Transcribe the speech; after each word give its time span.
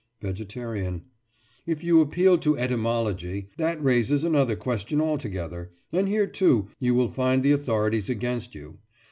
VEGETARIAN: 0.23 1.03
If 1.67 1.83
you 1.83 2.01
appeal 2.01 2.39
to 2.39 2.57
etymology, 2.57 3.49
that 3.57 3.83
raises 3.83 4.23
another 4.23 4.55
question 4.55 4.99
altogether, 4.99 5.69
and 5.93 6.07
here, 6.07 6.25
too, 6.25 6.69
you 6.79 6.95
will 6.95 7.11
find 7.11 7.43
the 7.43 7.51
authorities 7.51 8.09
against 8.09 8.55
you. 8.55 8.79